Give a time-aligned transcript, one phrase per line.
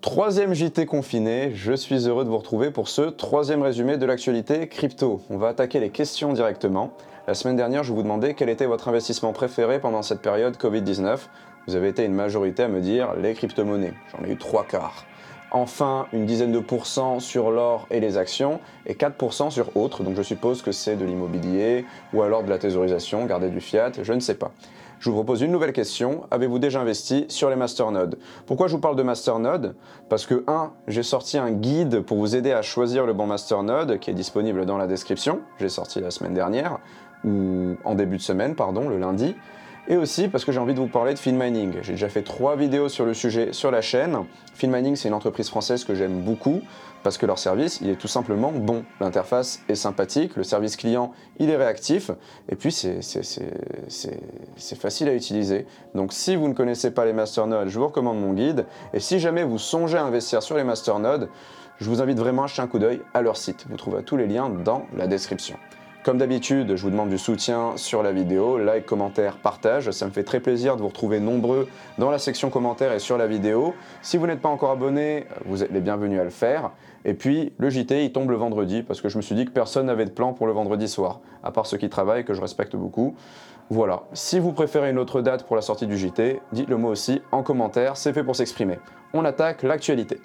[0.00, 4.68] Troisième JT confiné, je suis heureux de vous retrouver pour ce troisième résumé de l'actualité
[4.68, 5.22] crypto.
[5.28, 6.92] On va attaquer les questions directement.
[7.26, 11.18] La semaine dernière, je vous demandais quel était votre investissement préféré pendant cette période Covid-19.
[11.66, 13.92] Vous avez été une majorité à me dire les crypto-monnaies.
[14.12, 15.04] J'en ai eu trois quarts.
[15.50, 20.04] Enfin, une dizaine de pourcents sur l'or et les actions et 4% sur autres.
[20.04, 23.90] Donc je suppose que c'est de l'immobilier ou alors de la thésaurisation, garder du fiat,
[24.00, 24.52] je ne sais pas
[25.00, 26.24] je vous propose une nouvelle question.
[26.30, 28.18] Avez-vous déjà investi sur les masternodes?
[28.46, 29.74] Pourquoi je vous parle de masternodes
[30.08, 30.72] Parce que 1.
[30.88, 34.66] J'ai sorti un guide pour vous aider à choisir le bon masternode qui est disponible
[34.66, 35.40] dans la description.
[35.60, 36.78] J'ai sorti la semaine dernière,
[37.24, 39.36] ou en début de semaine, pardon, le lundi
[39.88, 41.78] et aussi parce que j'ai envie de vous parler de FinMining.
[41.82, 44.18] J'ai déjà fait trois vidéos sur le sujet sur la chaîne.
[44.54, 46.60] FinMining, c'est une entreprise française que j'aime beaucoup
[47.02, 48.84] parce que leur service, il est tout simplement bon.
[49.00, 52.10] L'interface est sympathique, le service client, il est réactif,
[52.48, 53.00] et puis c'est
[54.74, 55.66] facile à utiliser.
[55.94, 59.20] Donc si vous ne connaissez pas les masternodes, je vous recommande mon guide, et si
[59.20, 61.28] jamais vous songez à investir sur les masternodes,
[61.78, 63.66] je vous invite vraiment à jeter un coup d'œil à leur site.
[63.70, 65.56] Vous trouverez tous les liens dans la description.
[66.04, 69.90] Comme d'habitude, je vous demande du soutien sur la vidéo, like, commentaire, partage.
[69.90, 71.68] Ça me fait très plaisir de vous retrouver nombreux
[71.98, 73.74] dans la section commentaires et sur la vidéo.
[74.00, 76.70] Si vous n'êtes pas encore abonné, vous êtes les bienvenus à le faire.
[77.04, 79.50] Et puis, le JT, il tombe le vendredi parce que je me suis dit que
[79.50, 82.40] personne n'avait de plan pour le vendredi soir, à part ceux qui travaillent, que je
[82.40, 83.16] respecte beaucoup.
[83.68, 84.04] Voilà.
[84.12, 87.42] Si vous préférez une autre date pour la sortie du JT, dites-le moi aussi en
[87.42, 88.78] commentaire, c'est fait pour s'exprimer.
[89.12, 90.20] On attaque l'actualité.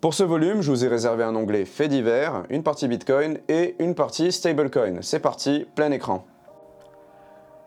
[0.00, 3.74] Pour ce volume, je vous ai réservé un onglet Fait divers, une partie Bitcoin et
[3.80, 4.98] une partie Stablecoin.
[5.00, 6.24] C'est parti, plein écran.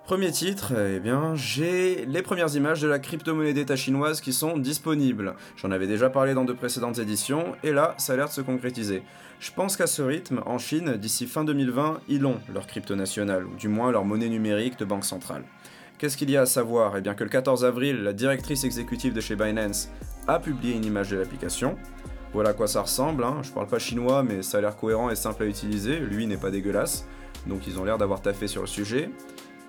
[0.06, 4.58] Premier titre, eh bien, j'ai les premières images de la crypto-monnaie d'État chinoise qui sont
[4.58, 5.36] disponibles.
[5.58, 8.40] J'en avais déjà parlé dans de précédentes éditions, et là, ça a l'air de se
[8.40, 9.04] concrétiser.
[9.42, 13.46] Je pense qu'à ce rythme, en Chine, d'ici fin 2020, ils ont leur crypto nationale,
[13.46, 15.44] ou du moins leur monnaie numérique de banque centrale.
[15.98, 16.96] Qu'est-ce qu'il y a à savoir?
[16.96, 19.90] Eh bien que le 14 avril, la directrice exécutive de chez Binance
[20.30, 21.78] a publié une image de l'application.
[22.34, 23.24] Voilà à quoi ça ressemble.
[23.24, 23.38] Hein.
[23.44, 26.00] Je parle pas chinois, mais ça a l'air cohérent et simple à utiliser.
[26.00, 27.06] Lui n'est pas dégueulasse.
[27.48, 29.10] Donc ils ont l'air d'avoir taffé sur le sujet.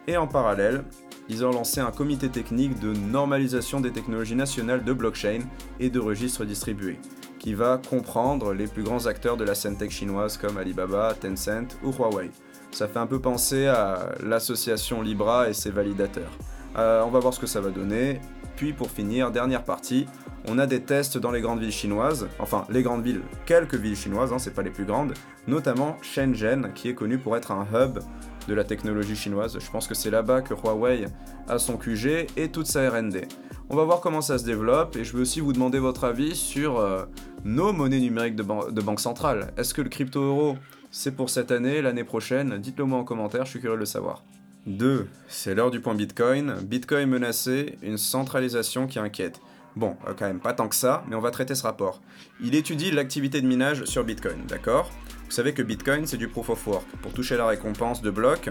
[0.07, 0.85] Et en parallèle,
[1.29, 5.41] ils ont lancé un comité technique de normalisation des technologies nationales de blockchain
[5.79, 6.99] et de registres distribués,
[7.39, 11.79] qui va comprendre les plus grands acteurs de la scène tech chinoise comme Alibaba, Tencent
[11.85, 12.31] ou Huawei.
[12.73, 16.33] Ça fait un peu penser à l'association Libra et ses validateurs.
[16.77, 18.21] Euh, on va voir ce que ça va donner.
[18.57, 20.07] Puis pour finir, dernière partie,
[20.49, 23.97] on a des tests dans les grandes villes chinoises, enfin les grandes villes, quelques villes
[23.97, 25.15] chinoises, hein, c'est pas les plus grandes,
[25.47, 28.01] notamment Shenzhen, qui est connu pour être un hub
[28.49, 29.57] de la technologie chinoise.
[29.59, 31.07] Je pense que c'est là-bas que Huawei
[31.49, 33.27] a son QG et toute sa RD.
[33.71, 36.35] On va voir comment ça se développe et je veux aussi vous demander votre avis
[36.35, 37.05] sur euh,
[37.45, 39.53] nos monnaies numériques de, de banque centrale.
[39.57, 40.57] Est-ce que le crypto-euro
[40.95, 42.59] c'est pour cette année, l'année prochaine?
[42.59, 44.23] Dites-le moi en commentaire, je suis curieux de le savoir.
[44.67, 45.09] 2.
[45.27, 46.55] C'est l'heure du point Bitcoin.
[46.63, 49.41] Bitcoin menacé, une centralisation qui inquiète.
[49.77, 52.03] Bon, euh, quand même pas tant que ça, mais on va traiter ce rapport.
[52.41, 54.91] Il étudie l'activité de minage sur Bitcoin, d'accord?
[55.25, 56.87] Vous savez que Bitcoin, c'est du proof of work.
[57.01, 58.51] Pour toucher la récompense de bloc,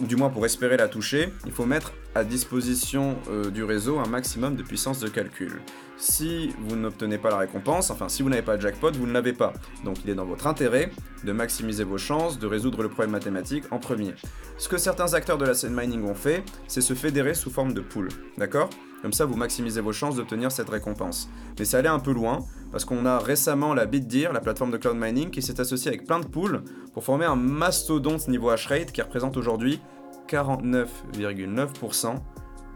[0.00, 4.06] du moins pour espérer la toucher, il faut mettre à disposition euh, du réseau un
[4.06, 5.62] maximum de puissance de calcul.
[5.96, 9.12] Si vous n'obtenez pas la récompense, enfin si vous n'avez pas de jackpot, vous ne
[9.12, 9.52] l'avez pas.
[9.84, 10.90] Donc il est dans votre intérêt
[11.24, 14.12] de maximiser vos chances de résoudre le problème mathématique en premier.
[14.58, 17.72] Ce que certains acteurs de la scène mining ont fait, c'est se fédérer sous forme
[17.72, 18.68] de pool, d'accord?
[19.02, 21.28] Comme ça, vous maximisez vos chances d'obtenir cette récompense.
[21.58, 22.38] Mais ça allait un peu loin,
[22.70, 26.06] parce qu'on a récemment la BitDeer, la plateforme de cloud mining, qui s'est associée avec
[26.06, 26.62] plein de pools
[26.94, 29.80] pour former un mastodonte niveau hashrate qui représente aujourd'hui
[30.28, 32.14] 49,9%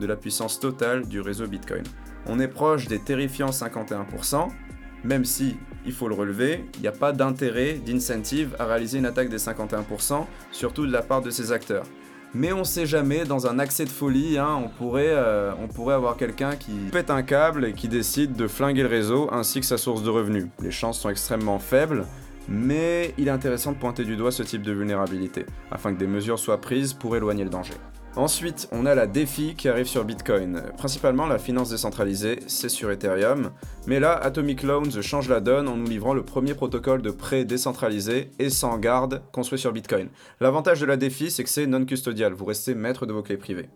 [0.01, 1.85] de la puissance totale du réseau Bitcoin.
[2.27, 4.49] On est proche des terrifiants 51%,
[5.05, 5.57] même si,
[5.87, 9.39] il faut le relever, il n'y a pas d'intérêt, d'incentive à réaliser une attaque des
[9.39, 11.87] 51%, surtout de la part de ces acteurs.
[12.35, 16.57] Mais on sait jamais, dans un accès de folie, hein, euh, on pourrait avoir quelqu'un
[16.57, 20.03] qui pète un câble et qui décide de flinguer le réseau ainsi que sa source
[20.03, 20.47] de revenus.
[20.61, 22.05] Les chances sont extrêmement faibles,
[22.49, 26.07] mais il est intéressant de pointer du doigt ce type de vulnérabilité, afin que des
[26.07, 27.75] mesures soient prises pour éloigner le danger.
[28.17, 30.63] Ensuite, on a la défi qui arrive sur Bitcoin.
[30.79, 33.51] Principalement, la finance décentralisée, c'est sur Ethereum.
[33.87, 37.45] Mais là, Atomic Loans change la donne en nous livrant le premier protocole de prêt
[37.45, 40.09] décentralisé et sans garde construit sur Bitcoin.
[40.41, 43.37] L'avantage de la défi, c'est que c'est non custodial, vous restez maître de vos clés
[43.37, 43.69] privées.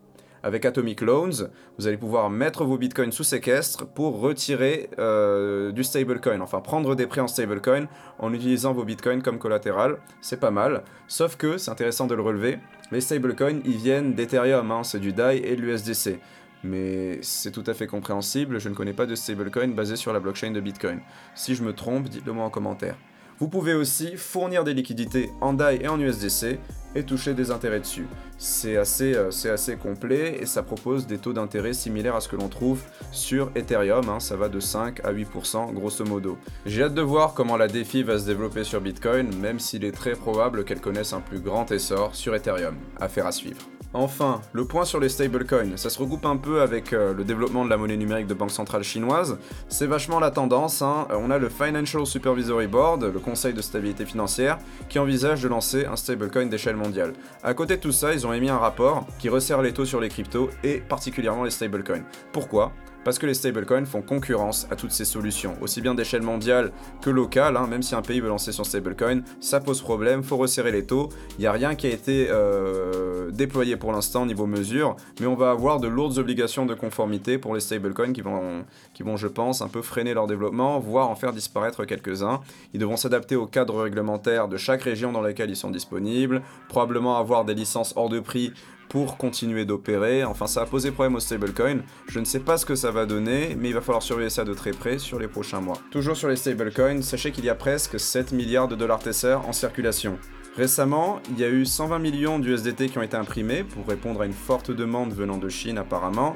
[0.43, 5.83] Avec Atomic Loans, vous allez pouvoir mettre vos bitcoins sous séquestre pour retirer euh, du
[5.83, 9.97] stablecoin, enfin prendre des prêts en stablecoin en utilisant vos bitcoins comme collatéral.
[10.19, 12.57] C'est pas mal, sauf que, c'est intéressant de le relever,
[12.91, 16.19] les stablecoins ils viennent d'Ethereum, hein, c'est du DAI et de l'USDC.
[16.63, 20.19] Mais c'est tout à fait compréhensible, je ne connais pas de stablecoin basé sur la
[20.19, 21.01] blockchain de Bitcoin.
[21.35, 22.97] Si je me trompe, dites-le moi en commentaire.
[23.41, 26.59] Vous pouvez aussi fournir des liquidités en DAI et en USDC
[26.93, 28.05] et toucher des intérêts dessus.
[28.37, 32.35] C'est assez, euh, assez complet et ça propose des taux d'intérêt similaires à ce que
[32.35, 34.19] l'on trouve sur Ethereum, hein.
[34.19, 36.37] ça va de 5 à 8% grosso modo.
[36.67, 39.91] J'ai hâte de voir comment la défi va se développer sur Bitcoin, même s'il est
[39.91, 42.75] très probable qu'elle connaisse un plus grand essor sur Ethereum.
[42.99, 43.57] Affaire à suivre.
[43.93, 47.65] Enfin, le point sur les stablecoins, ça se regroupe un peu avec euh, le développement
[47.65, 49.37] de la monnaie numérique de banque centrale chinoise.
[49.67, 50.81] C'est vachement la tendance.
[50.81, 51.07] Hein.
[51.09, 55.85] On a le Financial Supervisory Board, le Conseil de stabilité financière, qui envisage de lancer
[55.85, 57.11] un stablecoin d'échelle mondiale.
[57.43, 59.99] À côté de tout ça, ils ont émis un rapport qui resserre les taux sur
[59.99, 62.03] les cryptos et particulièrement les stablecoins.
[62.31, 62.71] Pourquoi?
[63.03, 66.71] Parce que les stablecoins font concurrence à toutes ces solutions, aussi bien d'échelle mondiale
[67.01, 70.37] que locale, hein, même si un pays veut lancer son stablecoin, ça pose problème, faut
[70.37, 74.45] resserrer les taux, il n'y a rien qui a été euh, déployé pour l'instant niveau
[74.45, 78.65] mesure, mais on va avoir de lourdes obligations de conformité pour les stablecoins qui vont,
[78.93, 82.41] qui vont, je pense, un peu freiner leur développement, voire en faire disparaître quelques-uns.
[82.73, 87.17] Ils devront s'adapter au cadre réglementaire de chaque région dans laquelle ils sont disponibles, probablement
[87.17, 88.53] avoir des licences hors de prix
[88.91, 90.25] pour continuer d'opérer.
[90.25, 91.79] Enfin, ça a posé problème au stablecoin.
[92.09, 94.43] Je ne sais pas ce que ça va donner, mais il va falloir surveiller ça
[94.43, 95.77] de très près sur les prochains mois.
[95.91, 99.53] Toujours sur les stablecoins, sachez qu'il y a presque 7 milliards de dollars Tether en
[99.53, 100.19] circulation.
[100.57, 104.25] Récemment, il y a eu 120 millions d'USDT qui ont été imprimés pour répondre à
[104.25, 106.35] une forte demande venant de Chine apparemment.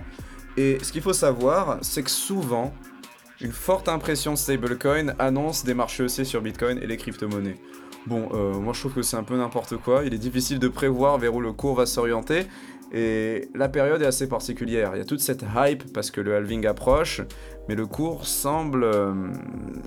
[0.55, 2.73] Et ce qu'il faut savoir, c'est que souvent,
[3.41, 7.57] une forte impression stablecoin annonce des marchés haussiers sur Bitcoin et les crypto-monnaies.
[8.07, 10.03] Bon, euh, moi je trouve que c'est un peu n'importe quoi.
[10.05, 12.45] Il est difficile de prévoir vers où le cours va s'orienter.
[12.93, 14.91] Et la période est assez particulière.
[14.93, 17.21] Il y a toute cette hype parce que le halving approche,
[17.67, 19.13] mais le cours semble, euh,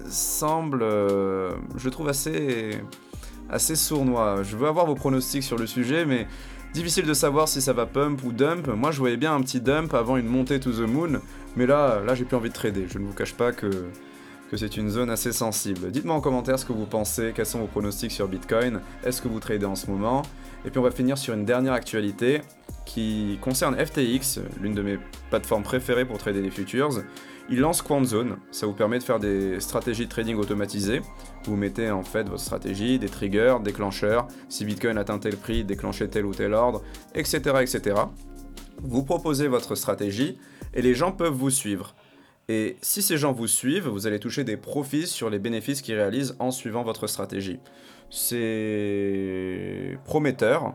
[0.08, 2.70] semble, euh, je trouve assez,
[3.48, 4.42] assez sournois.
[4.42, 6.26] Je veux avoir vos pronostics sur le sujet, mais
[6.74, 8.66] difficile de savoir si ça va pump ou dump.
[8.66, 11.20] Moi, je voyais bien un petit dump avant une montée to the moon,
[11.56, 12.86] mais là, là, j'ai plus envie de trader.
[12.88, 13.70] Je ne vous cache pas que
[14.50, 15.90] que c'est une zone assez sensible.
[15.90, 19.28] Dites-moi en commentaire ce que vous pensez, quels sont vos pronostics sur Bitcoin, est-ce que
[19.28, 20.22] vous tradez en ce moment
[20.64, 22.40] Et puis on va finir sur une dernière actualité
[22.86, 24.98] qui concerne FTX, l'une de mes
[25.28, 26.88] plateformes préférées pour trader les futures.
[27.50, 31.00] Il lance QuantZone, ça vous permet de faire des stratégies de trading automatisées.
[31.44, 36.08] Vous mettez en fait votre stratégie, des triggers, déclencheurs, si Bitcoin atteint tel prix, déclenchez
[36.08, 36.82] tel ou tel ordre,
[37.14, 37.40] etc.
[37.60, 37.96] etc.
[38.82, 40.38] Vous proposez votre stratégie
[40.74, 41.94] et les gens peuvent vous suivre.
[42.50, 45.96] Et si ces gens vous suivent, vous allez toucher des profits sur les bénéfices qu'ils
[45.96, 47.60] réalisent en suivant votre stratégie.
[48.08, 50.74] C'est prometteur.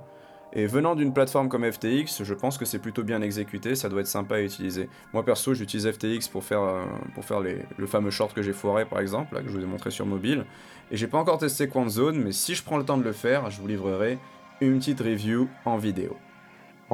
[0.55, 4.01] Et venant d'une plateforme comme FTX, je pense que c'est plutôt bien exécuté, ça doit
[4.01, 4.87] être sympa à utiliser.
[5.11, 6.83] Moi perso, j'utilise FTX pour faire, euh,
[7.15, 9.65] pour faire le fameux short que j'ai foiré par exemple, là, que je vous ai
[9.65, 10.45] montré sur mobile.
[10.91, 13.49] Et j'ai pas encore testé QuantZone, mais si je prends le temps de le faire,
[13.49, 14.19] je vous livrerai
[14.61, 16.15] une petite review en vidéo.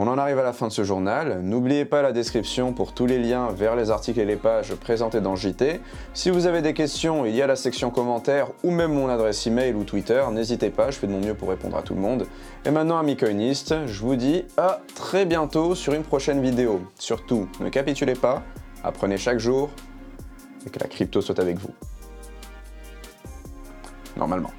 [0.01, 1.41] On en arrive à la fin de ce journal.
[1.43, 5.19] N'oubliez pas la description pour tous les liens vers les articles et les pages présentés
[5.19, 5.81] dans JT.
[6.13, 9.45] Si vous avez des questions, il y a la section commentaires ou même mon adresse
[9.45, 10.23] email ou Twitter.
[10.31, 12.27] N'hésitez pas, je fais de mon mieux pour répondre à tout le monde.
[12.63, 16.79] Et maintenant, amis coinistes, je vous dis à très bientôt sur une prochaine vidéo.
[16.97, 18.43] Surtout, ne capitulez pas,
[18.85, 19.69] apprenez chaque jour
[20.65, 21.73] et que la crypto soit avec vous.
[24.15, 24.51] Normalement.